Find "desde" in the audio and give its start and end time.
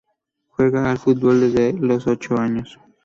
1.41-1.73